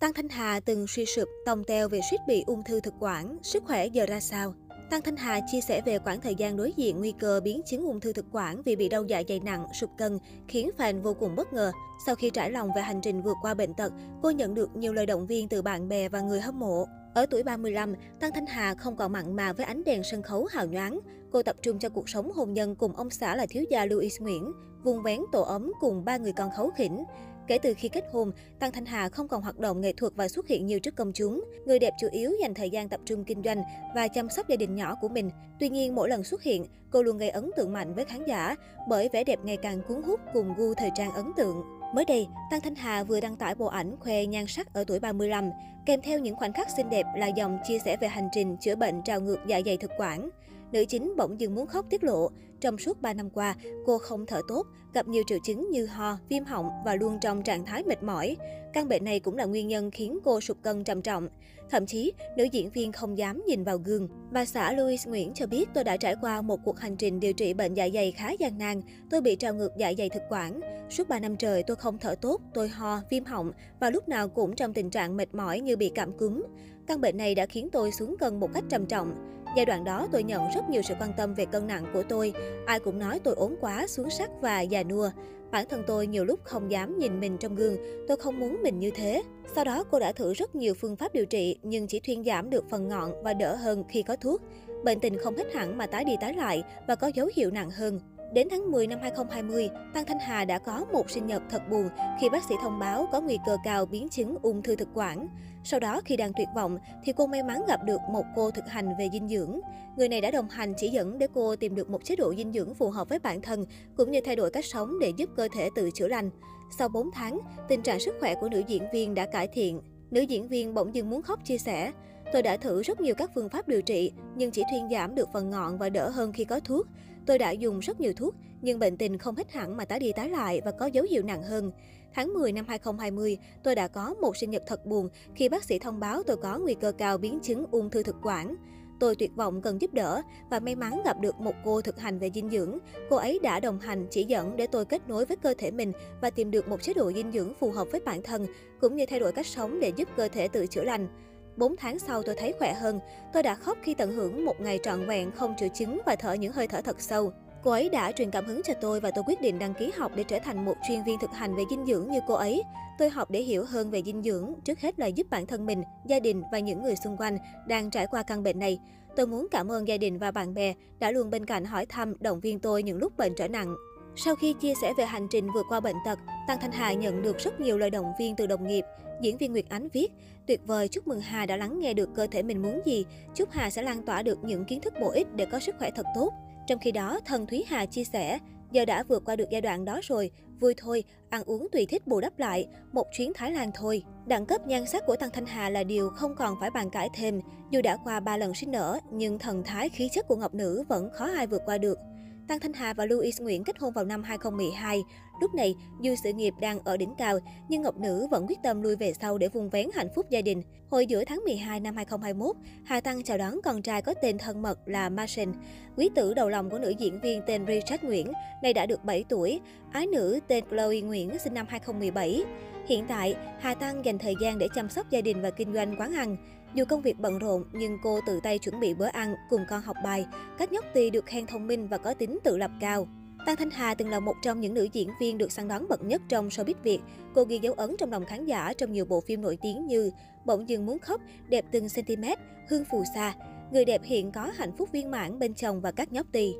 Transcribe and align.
Tăng 0.00 0.12
Thanh 0.12 0.28
Hà 0.28 0.60
từng 0.60 0.86
suy 0.86 1.06
sụp, 1.06 1.28
tòng 1.44 1.64
teo 1.64 1.88
về 1.88 2.00
suýt 2.10 2.18
bị 2.26 2.44
ung 2.46 2.62
thư 2.64 2.80
thực 2.80 2.94
quản, 3.00 3.38
sức 3.42 3.62
khỏe 3.66 3.86
giờ 3.86 4.06
ra 4.06 4.20
sao? 4.20 4.54
Tăng 4.90 5.02
Thanh 5.02 5.16
Hà 5.16 5.40
chia 5.52 5.60
sẻ 5.60 5.82
về 5.86 5.98
khoảng 5.98 6.20
thời 6.20 6.34
gian 6.34 6.56
đối 6.56 6.72
diện 6.76 6.98
nguy 6.98 7.12
cơ 7.18 7.40
biến 7.44 7.60
chứng 7.66 7.86
ung 7.86 8.00
thư 8.00 8.12
thực 8.12 8.24
quản 8.32 8.62
vì 8.62 8.76
bị 8.76 8.88
đau 8.88 9.04
dạ 9.04 9.22
dày 9.28 9.40
nặng, 9.40 9.66
sụt 9.80 9.90
cân, 9.98 10.18
khiến 10.48 10.70
fan 10.78 11.02
vô 11.02 11.14
cùng 11.14 11.36
bất 11.36 11.52
ngờ. 11.52 11.72
Sau 12.06 12.14
khi 12.14 12.30
trải 12.30 12.50
lòng 12.50 12.70
về 12.76 12.82
hành 12.82 13.00
trình 13.00 13.22
vượt 13.22 13.36
qua 13.42 13.54
bệnh 13.54 13.74
tật, 13.74 13.92
cô 14.22 14.30
nhận 14.30 14.54
được 14.54 14.76
nhiều 14.76 14.92
lời 14.92 15.06
động 15.06 15.26
viên 15.26 15.48
từ 15.48 15.62
bạn 15.62 15.88
bè 15.88 16.08
và 16.08 16.20
người 16.20 16.40
hâm 16.40 16.58
mộ. 16.58 16.86
Ở 17.14 17.26
tuổi 17.26 17.42
35, 17.42 17.94
Tăng 18.20 18.32
Thanh 18.32 18.46
Hà 18.46 18.74
không 18.74 18.96
còn 18.96 19.12
mặn 19.12 19.36
mà 19.36 19.52
với 19.52 19.66
ánh 19.66 19.84
đèn 19.84 20.02
sân 20.04 20.22
khấu 20.22 20.44
hào 20.50 20.66
nhoáng. 20.66 21.00
Cô 21.32 21.42
tập 21.42 21.56
trung 21.62 21.78
cho 21.78 21.88
cuộc 21.88 22.08
sống 22.08 22.32
hôn 22.32 22.54
nhân 22.54 22.74
cùng 22.74 22.96
ông 22.96 23.10
xã 23.10 23.36
là 23.36 23.46
thiếu 23.50 23.64
gia 23.70 23.84
Louis 23.84 24.20
Nguyễn, 24.20 24.52
vùng 24.84 25.02
vén 25.02 25.20
tổ 25.32 25.42
ấm 25.42 25.72
cùng 25.80 26.04
ba 26.04 26.16
người 26.16 26.32
con 26.32 26.50
khấu 26.56 26.70
khỉnh. 26.76 27.04
Kể 27.48 27.58
từ 27.58 27.74
khi 27.74 27.88
kết 27.88 28.04
hôn, 28.12 28.32
Tăng 28.58 28.72
Thanh 28.72 28.86
Hà 28.86 29.08
không 29.08 29.28
còn 29.28 29.42
hoạt 29.42 29.58
động 29.58 29.80
nghệ 29.80 29.92
thuật 29.92 30.12
và 30.16 30.28
xuất 30.28 30.48
hiện 30.48 30.66
nhiều 30.66 30.80
trước 30.80 30.96
công 30.96 31.12
chúng. 31.12 31.44
Người 31.66 31.78
đẹp 31.78 31.94
chủ 32.00 32.06
yếu 32.12 32.32
dành 32.42 32.54
thời 32.54 32.70
gian 32.70 32.88
tập 32.88 33.00
trung 33.04 33.24
kinh 33.24 33.42
doanh 33.42 33.62
và 33.94 34.08
chăm 34.08 34.28
sóc 34.28 34.48
gia 34.48 34.56
đình 34.56 34.74
nhỏ 34.74 34.94
của 35.00 35.08
mình. 35.08 35.30
Tuy 35.60 35.68
nhiên, 35.68 35.94
mỗi 35.94 36.08
lần 36.08 36.24
xuất 36.24 36.42
hiện, 36.42 36.66
cô 36.90 37.02
luôn 37.02 37.18
gây 37.18 37.30
ấn 37.30 37.50
tượng 37.56 37.72
mạnh 37.72 37.94
với 37.94 38.04
khán 38.04 38.24
giả 38.24 38.54
bởi 38.88 39.08
vẻ 39.12 39.24
đẹp 39.24 39.38
ngày 39.44 39.56
càng 39.56 39.82
cuốn 39.88 40.02
hút 40.02 40.20
cùng 40.34 40.54
gu 40.56 40.74
thời 40.74 40.90
trang 40.94 41.12
ấn 41.12 41.32
tượng. 41.36 41.62
Mới 41.94 42.04
đây, 42.04 42.26
Tăng 42.50 42.60
Thanh 42.60 42.74
Hà 42.74 43.04
vừa 43.04 43.20
đăng 43.20 43.36
tải 43.36 43.54
bộ 43.54 43.66
ảnh 43.66 43.96
khoe 44.00 44.26
nhan 44.26 44.46
sắc 44.46 44.74
ở 44.74 44.84
tuổi 44.86 45.00
35, 45.00 45.50
kèm 45.86 46.00
theo 46.00 46.18
những 46.18 46.36
khoảnh 46.36 46.52
khắc 46.52 46.68
xinh 46.76 46.90
đẹp 46.90 47.06
là 47.16 47.26
dòng 47.26 47.58
chia 47.68 47.78
sẻ 47.78 47.96
về 48.00 48.08
hành 48.08 48.28
trình 48.32 48.56
chữa 48.60 48.76
bệnh 48.76 49.02
trào 49.02 49.20
ngược 49.20 49.38
dạ 49.46 49.60
dày 49.66 49.76
thực 49.76 49.90
quản. 49.98 50.30
Nữ 50.72 50.84
chính 50.88 51.16
bỗng 51.16 51.40
dưng 51.40 51.54
muốn 51.54 51.66
khóc 51.66 51.86
tiết 51.90 52.04
lộ. 52.04 52.30
Trong 52.60 52.78
suốt 52.78 53.02
3 53.02 53.14
năm 53.14 53.30
qua, 53.30 53.56
cô 53.86 53.98
không 53.98 54.26
thở 54.26 54.40
tốt, 54.48 54.66
gặp 54.94 55.08
nhiều 55.08 55.22
triệu 55.26 55.38
chứng 55.44 55.70
như 55.70 55.86
ho, 55.86 56.18
viêm 56.28 56.44
họng 56.44 56.70
và 56.84 56.94
luôn 56.94 57.18
trong 57.20 57.42
trạng 57.42 57.64
thái 57.64 57.82
mệt 57.82 58.02
mỏi. 58.02 58.36
Căn 58.72 58.88
bệnh 58.88 59.04
này 59.04 59.20
cũng 59.20 59.36
là 59.36 59.44
nguyên 59.44 59.68
nhân 59.68 59.90
khiến 59.90 60.18
cô 60.24 60.40
sụt 60.40 60.56
cân 60.62 60.84
trầm 60.84 61.02
trọng. 61.02 61.28
Thậm 61.70 61.86
chí, 61.86 62.12
nữ 62.36 62.44
diễn 62.44 62.70
viên 62.70 62.92
không 62.92 63.18
dám 63.18 63.42
nhìn 63.46 63.64
vào 63.64 63.78
gương. 63.78 64.08
Bà 64.32 64.44
xã 64.44 64.72
Louis 64.72 65.06
Nguyễn 65.06 65.32
cho 65.34 65.46
biết 65.46 65.68
tôi 65.74 65.84
đã 65.84 65.96
trải 65.96 66.14
qua 66.20 66.42
một 66.42 66.60
cuộc 66.64 66.78
hành 66.78 66.96
trình 66.96 67.20
điều 67.20 67.32
trị 67.32 67.54
bệnh 67.54 67.74
dạ 67.74 67.88
dày 67.94 68.12
khá 68.12 68.30
gian 68.38 68.58
nan. 68.58 68.82
Tôi 69.10 69.20
bị 69.20 69.36
trào 69.36 69.54
ngược 69.54 69.72
dạ 69.76 69.92
dày 69.98 70.08
thực 70.08 70.22
quản. 70.28 70.60
Suốt 70.90 71.08
3 71.08 71.18
năm 71.18 71.36
trời 71.36 71.62
tôi 71.62 71.76
không 71.76 71.98
thở 71.98 72.14
tốt, 72.14 72.40
tôi 72.54 72.68
ho, 72.68 73.00
viêm 73.10 73.24
họng 73.24 73.52
và 73.80 73.90
lúc 73.90 74.08
nào 74.08 74.28
cũng 74.28 74.56
trong 74.56 74.72
tình 74.72 74.90
trạng 74.90 75.16
mệt 75.16 75.34
mỏi 75.34 75.60
như 75.60 75.76
bị 75.76 75.92
cảm 75.94 76.12
cúm. 76.12 76.42
Căn 76.88 77.00
bệnh 77.00 77.16
này 77.16 77.34
đã 77.34 77.46
khiến 77.46 77.68
tôi 77.72 77.92
xuống 77.92 78.16
cân 78.16 78.40
một 78.40 78.50
cách 78.54 78.64
trầm 78.68 78.86
trọng. 78.86 79.14
Giai 79.56 79.66
đoạn 79.66 79.84
đó 79.84 80.08
tôi 80.12 80.22
nhận 80.22 80.42
rất 80.54 80.70
nhiều 80.70 80.82
sự 80.82 80.94
quan 81.00 81.12
tâm 81.16 81.34
về 81.34 81.46
cân 81.46 81.66
nặng 81.66 81.84
của 81.92 82.02
tôi. 82.02 82.32
Ai 82.66 82.80
cũng 82.80 82.98
nói 82.98 83.20
tôi 83.24 83.34
ốm 83.34 83.54
quá, 83.60 83.86
xuống 83.86 84.10
sắc 84.10 84.30
và 84.40 84.60
già 84.60 84.82
nua. 84.82 85.10
Bản 85.50 85.66
thân 85.68 85.82
tôi 85.86 86.06
nhiều 86.06 86.24
lúc 86.24 86.40
không 86.44 86.70
dám 86.70 86.98
nhìn 86.98 87.20
mình 87.20 87.38
trong 87.38 87.54
gương, 87.54 87.76
tôi 88.08 88.16
không 88.16 88.40
muốn 88.40 88.62
mình 88.62 88.78
như 88.78 88.90
thế. 88.90 89.22
Sau 89.54 89.64
đó 89.64 89.84
cô 89.90 89.98
đã 89.98 90.12
thử 90.12 90.34
rất 90.34 90.54
nhiều 90.54 90.74
phương 90.74 90.96
pháp 90.96 91.12
điều 91.12 91.26
trị 91.26 91.56
nhưng 91.62 91.86
chỉ 91.86 92.00
thuyên 92.00 92.24
giảm 92.24 92.50
được 92.50 92.64
phần 92.70 92.88
ngọn 92.88 93.22
và 93.22 93.34
đỡ 93.34 93.56
hơn 93.56 93.84
khi 93.88 94.02
có 94.02 94.16
thuốc. 94.16 94.42
Bệnh 94.84 95.00
tình 95.00 95.18
không 95.18 95.36
hết 95.36 95.54
hẳn 95.54 95.78
mà 95.78 95.86
tái 95.86 96.04
đi 96.04 96.12
tái 96.20 96.34
lại 96.34 96.62
và 96.86 96.94
có 96.94 97.10
dấu 97.14 97.28
hiệu 97.36 97.50
nặng 97.50 97.70
hơn. 97.70 98.00
Đến 98.32 98.48
tháng 98.50 98.70
10 98.70 98.86
năm 98.86 98.98
2020, 99.02 99.70
Tăng 99.94 100.04
Thanh 100.04 100.18
Hà 100.18 100.44
đã 100.44 100.58
có 100.58 100.84
một 100.92 101.10
sinh 101.10 101.26
nhật 101.26 101.42
thật 101.50 101.62
buồn 101.70 101.88
khi 102.20 102.28
bác 102.28 102.44
sĩ 102.48 102.54
thông 102.62 102.78
báo 102.78 103.06
có 103.12 103.20
nguy 103.20 103.38
cơ 103.46 103.56
cao 103.64 103.86
biến 103.86 104.08
chứng 104.08 104.36
ung 104.42 104.62
thư 104.62 104.76
thực 104.76 104.88
quản. 104.94 105.28
Sau 105.64 105.80
đó 105.80 106.00
khi 106.04 106.16
đang 106.16 106.32
tuyệt 106.36 106.48
vọng 106.54 106.78
thì 107.04 107.12
cô 107.16 107.26
may 107.26 107.42
mắn 107.42 107.62
gặp 107.68 107.84
được 107.84 108.00
một 108.10 108.24
cô 108.36 108.50
thực 108.50 108.68
hành 108.68 108.88
về 108.98 109.08
dinh 109.12 109.28
dưỡng. 109.28 109.60
Người 109.96 110.08
này 110.08 110.20
đã 110.20 110.30
đồng 110.30 110.48
hành 110.48 110.74
chỉ 110.76 110.88
dẫn 110.88 111.18
để 111.18 111.26
cô 111.34 111.56
tìm 111.56 111.74
được 111.74 111.90
một 111.90 112.04
chế 112.04 112.16
độ 112.16 112.34
dinh 112.34 112.52
dưỡng 112.52 112.74
phù 112.74 112.90
hợp 112.90 113.08
với 113.08 113.18
bản 113.18 113.42
thân 113.42 113.66
cũng 113.96 114.10
như 114.10 114.20
thay 114.20 114.36
đổi 114.36 114.50
cách 114.50 114.64
sống 114.64 114.98
để 115.00 115.12
giúp 115.16 115.30
cơ 115.36 115.48
thể 115.54 115.70
tự 115.74 115.90
chữa 115.90 116.08
lành. 116.08 116.30
Sau 116.78 116.88
4 116.88 117.10
tháng, 117.14 117.38
tình 117.68 117.82
trạng 117.82 118.00
sức 118.00 118.14
khỏe 118.20 118.34
của 118.34 118.48
nữ 118.48 118.62
diễn 118.66 118.82
viên 118.92 119.14
đã 119.14 119.26
cải 119.26 119.48
thiện. 119.48 119.80
Nữ 120.10 120.20
diễn 120.20 120.48
viên 120.48 120.74
bỗng 120.74 120.94
dưng 120.94 121.10
muốn 121.10 121.22
khóc 121.22 121.44
chia 121.44 121.58
sẻ. 121.58 121.92
Tôi 122.32 122.42
đã 122.42 122.56
thử 122.56 122.82
rất 122.82 123.00
nhiều 123.00 123.14
các 123.14 123.30
phương 123.34 123.48
pháp 123.48 123.68
điều 123.68 123.82
trị, 123.82 124.12
nhưng 124.36 124.50
chỉ 124.50 124.62
thuyên 124.70 124.88
giảm 124.90 125.14
được 125.14 125.28
phần 125.32 125.50
ngọn 125.50 125.78
và 125.78 125.88
đỡ 125.88 126.08
hơn 126.08 126.32
khi 126.32 126.44
có 126.44 126.60
thuốc. 126.60 126.86
Tôi 127.26 127.38
đã 127.38 127.50
dùng 127.50 127.78
rất 127.78 128.00
nhiều 128.00 128.12
thuốc, 128.16 128.34
nhưng 128.60 128.78
bệnh 128.78 128.96
tình 128.96 129.18
không 129.18 129.34
hết 129.34 129.52
hẳn 129.52 129.76
mà 129.76 129.84
tái 129.84 129.98
đi 129.98 130.12
tái 130.12 130.30
lại 130.30 130.60
và 130.64 130.70
có 130.70 130.86
dấu 130.86 131.04
hiệu 131.10 131.22
nặng 131.22 131.42
hơn. 131.42 131.70
Tháng 132.14 132.34
10 132.34 132.52
năm 132.52 132.64
2020, 132.68 133.38
tôi 133.62 133.74
đã 133.74 133.88
có 133.88 134.14
một 134.20 134.36
sinh 134.36 134.50
nhật 134.50 134.62
thật 134.66 134.86
buồn 134.86 135.08
khi 135.34 135.48
bác 135.48 135.64
sĩ 135.64 135.78
thông 135.78 136.00
báo 136.00 136.22
tôi 136.22 136.36
có 136.36 136.58
nguy 136.58 136.74
cơ 136.74 136.92
cao 136.92 137.18
biến 137.18 137.38
chứng 137.42 137.64
ung 137.70 137.90
thư 137.90 138.02
thực 138.02 138.16
quản. 138.22 138.54
Tôi 139.00 139.14
tuyệt 139.16 139.30
vọng 139.36 139.62
cần 139.62 139.80
giúp 139.80 139.94
đỡ 139.94 140.22
và 140.50 140.60
may 140.60 140.74
mắn 140.74 141.00
gặp 141.04 141.20
được 141.20 141.40
một 141.40 141.54
cô 141.64 141.80
thực 141.80 141.98
hành 141.98 142.18
về 142.18 142.30
dinh 142.34 142.50
dưỡng. 142.50 142.78
Cô 143.10 143.16
ấy 143.16 143.38
đã 143.42 143.60
đồng 143.60 143.80
hành 143.80 144.06
chỉ 144.10 144.24
dẫn 144.24 144.56
để 144.56 144.66
tôi 144.66 144.84
kết 144.84 145.08
nối 145.08 145.24
với 145.24 145.36
cơ 145.36 145.54
thể 145.58 145.70
mình 145.70 145.92
và 146.20 146.30
tìm 146.30 146.50
được 146.50 146.68
một 146.68 146.82
chế 146.82 146.94
độ 146.94 147.12
dinh 147.12 147.32
dưỡng 147.32 147.54
phù 147.54 147.70
hợp 147.70 147.88
với 147.90 148.00
bản 148.00 148.22
thân, 148.22 148.46
cũng 148.80 148.96
như 148.96 149.06
thay 149.06 149.20
đổi 149.20 149.32
cách 149.32 149.46
sống 149.46 149.80
để 149.80 149.92
giúp 149.96 150.08
cơ 150.16 150.28
thể 150.28 150.48
tự 150.48 150.66
chữa 150.66 150.84
lành. 150.84 151.08
4 151.58 151.76
tháng 151.76 151.98
sau 151.98 152.22
tôi 152.22 152.34
thấy 152.38 152.54
khỏe 152.58 152.74
hơn. 152.74 153.00
Tôi 153.32 153.42
đã 153.42 153.54
khóc 153.54 153.78
khi 153.82 153.94
tận 153.94 154.12
hưởng 154.12 154.44
một 154.44 154.60
ngày 154.60 154.78
trọn 154.82 155.06
vẹn 155.06 155.30
không 155.30 155.54
triệu 155.58 155.68
chứng 155.68 156.00
và 156.06 156.16
thở 156.16 156.32
những 156.32 156.52
hơi 156.52 156.66
thở 156.66 156.80
thật 156.80 157.00
sâu. 157.00 157.32
Cô 157.62 157.70
ấy 157.70 157.88
đã 157.88 158.12
truyền 158.12 158.30
cảm 158.30 158.46
hứng 158.46 158.60
cho 158.64 158.74
tôi 158.80 159.00
và 159.00 159.10
tôi 159.10 159.24
quyết 159.26 159.40
định 159.40 159.58
đăng 159.58 159.74
ký 159.74 159.92
học 159.96 160.12
để 160.14 160.24
trở 160.24 160.38
thành 160.38 160.64
một 160.64 160.74
chuyên 160.88 161.04
viên 161.04 161.18
thực 161.18 161.30
hành 161.30 161.56
về 161.56 161.64
dinh 161.70 161.86
dưỡng 161.86 162.08
như 162.10 162.20
cô 162.26 162.34
ấy. 162.34 162.62
Tôi 162.98 163.10
học 163.10 163.30
để 163.30 163.40
hiểu 163.40 163.64
hơn 163.64 163.90
về 163.90 164.02
dinh 164.02 164.22
dưỡng, 164.22 164.54
trước 164.64 164.80
hết 164.80 164.98
là 164.98 165.06
giúp 165.06 165.26
bản 165.30 165.46
thân 165.46 165.66
mình, 165.66 165.82
gia 166.06 166.20
đình 166.20 166.42
và 166.52 166.58
những 166.58 166.82
người 166.82 166.96
xung 167.04 167.16
quanh 167.16 167.38
đang 167.68 167.90
trải 167.90 168.06
qua 168.06 168.22
căn 168.22 168.42
bệnh 168.42 168.58
này. 168.58 168.78
Tôi 169.16 169.26
muốn 169.26 169.46
cảm 169.50 169.72
ơn 169.72 169.88
gia 169.88 169.96
đình 169.96 170.18
và 170.18 170.30
bạn 170.30 170.54
bè 170.54 170.74
đã 170.98 171.10
luôn 171.10 171.30
bên 171.30 171.46
cạnh 171.46 171.64
hỏi 171.64 171.86
thăm, 171.86 172.14
động 172.20 172.40
viên 172.40 172.60
tôi 172.60 172.82
những 172.82 172.98
lúc 172.98 173.16
bệnh 173.16 173.34
trở 173.34 173.48
nặng. 173.48 173.76
Sau 174.24 174.34
khi 174.34 174.52
chia 174.52 174.74
sẻ 174.82 174.94
về 174.96 175.04
hành 175.04 175.28
trình 175.28 175.52
vượt 175.54 175.66
qua 175.68 175.80
bệnh 175.80 175.96
tật, 176.04 176.18
Tăng 176.46 176.60
Thanh 176.60 176.72
Hà 176.72 176.92
nhận 176.92 177.22
được 177.22 177.38
rất 177.38 177.60
nhiều 177.60 177.78
lời 177.78 177.90
động 177.90 178.12
viên 178.18 178.36
từ 178.36 178.46
đồng 178.46 178.66
nghiệp. 178.66 178.84
Diễn 179.22 179.38
viên 179.38 179.52
Nguyệt 179.52 179.64
Ánh 179.68 179.88
viết, 179.92 180.12
tuyệt 180.46 180.60
vời 180.66 180.88
chúc 180.88 181.06
mừng 181.06 181.20
Hà 181.20 181.46
đã 181.46 181.56
lắng 181.56 181.80
nghe 181.80 181.94
được 181.94 182.08
cơ 182.14 182.26
thể 182.30 182.42
mình 182.42 182.62
muốn 182.62 182.80
gì, 182.84 183.04
chúc 183.34 183.50
Hà 183.50 183.70
sẽ 183.70 183.82
lan 183.82 184.02
tỏa 184.02 184.22
được 184.22 184.44
những 184.44 184.64
kiến 184.64 184.80
thức 184.80 184.94
bổ 185.00 185.10
ích 185.10 185.26
để 185.34 185.46
có 185.46 185.60
sức 185.60 185.74
khỏe 185.78 185.90
thật 185.96 186.06
tốt. 186.14 186.32
Trong 186.66 186.78
khi 186.78 186.92
đó, 186.92 187.20
thần 187.24 187.46
Thúy 187.46 187.64
Hà 187.68 187.86
chia 187.86 188.04
sẻ, 188.04 188.38
giờ 188.72 188.84
đã 188.84 189.02
vượt 189.02 189.22
qua 189.24 189.36
được 189.36 189.50
giai 189.50 189.60
đoạn 189.60 189.84
đó 189.84 190.00
rồi, 190.02 190.30
vui 190.60 190.74
thôi, 190.76 191.04
ăn 191.30 191.42
uống 191.46 191.68
tùy 191.72 191.86
thích 191.86 192.06
bù 192.06 192.20
đắp 192.20 192.38
lại, 192.38 192.66
một 192.92 193.06
chuyến 193.12 193.32
Thái 193.34 193.52
Lan 193.52 193.70
thôi. 193.74 194.02
Đẳng 194.26 194.46
cấp 194.46 194.66
nhan 194.66 194.86
sắc 194.86 195.06
của 195.06 195.16
Tăng 195.16 195.30
Thanh 195.30 195.46
Hà 195.46 195.68
là 195.68 195.84
điều 195.84 196.10
không 196.10 196.34
còn 196.36 196.54
phải 196.60 196.70
bàn 196.70 196.90
cãi 196.90 197.08
thêm, 197.14 197.40
dù 197.70 197.80
đã 197.82 197.96
qua 198.04 198.20
3 198.20 198.36
lần 198.36 198.54
sinh 198.54 198.70
nở, 198.70 198.98
nhưng 199.10 199.38
thần 199.38 199.62
thái 199.64 199.88
khí 199.88 200.08
chất 200.12 200.28
của 200.28 200.36
Ngọc 200.36 200.54
Nữ 200.54 200.84
vẫn 200.88 201.10
khó 201.12 201.30
ai 201.36 201.46
vượt 201.46 201.62
qua 201.66 201.78
được. 201.78 201.98
Tăng 202.48 202.60
Thanh 202.60 202.72
Hà 202.72 202.92
và 202.92 203.06
Louis 203.06 203.40
Nguyễn 203.40 203.64
kết 203.64 203.78
hôn 203.78 203.92
vào 203.92 204.04
năm 204.04 204.22
2012. 204.22 205.04
Lúc 205.40 205.54
này, 205.54 205.74
dù 206.00 206.14
sự 206.24 206.32
nghiệp 206.32 206.54
đang 206.60 206.78
ở 206.84 206.96
đỉnh 206.96 207.14
cao, 207.18 207.38
nhưng 207.68 207.82
Ngọc 207.82 207.96
Nữ 207.96 208.26
vẫn 208.30 208.46
quyết 208.46 208.58
tâm 208.62 208.82
lui 208.82 208.96
về 208.96 209.12
sau 209.20 209.38
để 209.38 209.48
vun 209.48 209.68
vén 209.68 209.88
hạnh 209.94 210.08
phúc 210.14 210.26
gia 210.30 210.40
đình. 210.40 210.62
Hồi 210.90 211.06
giữa 211.06 211.24
tháng 211.24 211.40
12 211.44 211.80
năm 211.80 211.96
2021, 211.96 212.56
Hà 212.84 213.00
Tăng 213.00 213.22
chào 213.22 213.38
đón 213.38 213.60
con 213.64 213.82
trai 213.82 214.02
có 214.02 214.14
tên 214.22 214.38
thân 214.38 214.62
mật 214.62 214.78
là 214.86 215.08
Marcin. 215.08 215.52
Quý 215.96 216.10
tử 216.14 216.34
đầu 216.34 216.48
lòng 216.48 216.70
của 216.70 216.78
nữ 216.78 216.94
diễn 216.98 217.20
viên 217.20 217.42
tên 217.46 217.66
Richard 217.66 218.04
Nguyễn, 218.04 218.32
này 218.62 218.72
đã 218.72 218.86
được 218.86 219.04
7 219.04 219.24
tuổi. 219.28 219.60
Ái 219.92 220.06
nữ 220.06 220.40
tên 220.48 220.64
Chloe 220.70 221.00
Nguyễn 221.00 221.38
sinh 221.38 221.54
năm 221.54 221.66
2017. 221.68 222.44
Hiện 222.88 223.04
tại, 223.08 223.36
Hà 223.58 223.74
Tăng 223.74 224.04
dành 224.04 224.18
thời 224.18 224.34
gian 224.40 224.58
để 224.58 224.68
chăm 224.74 224.88
sóc 224.88 225.10
gia 225.10 225.20
đình 225.20 225.42
và 225.42 225.50
kinh 225.50 225.74
doanh 225.74 225.96
quán 226.00 226.14
ăn. 226.14 226.36
Dù 226.74 226.84
công 226.84 227.02
việc 227.02 227.18
bận 227.18 227.38
rộn, 227.38 227.64
nhưng 227.72 227.98
cô 228.02 228.20
tự 228.26 228.40
tay 228.42 228.58
chuẩn 228.58 228.80
bị 228.80 228.94
bữa 228.94 229.06
ăn 229.06 229.34
cùng 229.50 229.64
con 229.68 229.82
học 229.82 229.96
bài. 230.04 230.26
Các 230.58 230.72
nhóc 230.72 230.84
tì 230.94 231.10
được 231.10 231.26
khen 231.26 231.46
thông 231.46 231.66
minh 231.66 231.88
và 231.88 231.98
có 231.98 232.14
tính 232.14 232.38
tự 232.44 232.56
lập 232.56 232.70
cao. 232.80 233.08
Tăng 233.46 233.56
Thanh 233.56 233.70
Hà 233.70 233.94
từng 233.94 234.08
là 234.08 234.20
một 234.20 234.34
trong 234.42 234.60
những 234.60 234.74
nữ 234.74 234.88
diễn 234.92 235.10
viên 235.20 235.38
được 235.38 235.52
săn 235.52 235.68
đón 235.68 235.88
bậc 235.88 236.04
nhất 236.04 236.22
trong 236.28 236.48
showbiz 236.48 236.74
Việt. 236.82 237.00
Cô 237.34 237.44
ghi 237.44 237.58
dấu 237.58 237.74
ấn 237.74 237.96
trong 237.98 238.12
lòng 238.12 238.26
khán 238.26 238.46
giả 238.46 238.72
trong 238.78 238.92
nhiều 238.92 239.04
bộ 239.04 239.20
phim 239.20 239.40
nổi 239.40 239.58
tiếng 239.62 239.86
như 239.86 240.10
Bỗng 240.44 240.68
dưng 240.68 240.86
muốn 240.86 240.98
khóc, 240.98 241.20
Đẹp 241.48 241.64
từng 241.70 241.86
cm, 241.94 242.24
Hương 242.68 242.84
phù 242.84 243.04
sa. 243.14 243.34
Người 243.72 243.84
đẹp 243.84 244.00
hiện 244.04 244.32
có 244.32 244.52
hạnh 244.56 244.72
phúc 244.78 244.88
viên 244.92 245.10
mãn 245.10 245.38
bên 245.38 245.54
chồng 245.54 245.80
và 245.80 245.90
các 245.90 246.12
nhóc 246.12 246.26
tỳ 246.32 246.54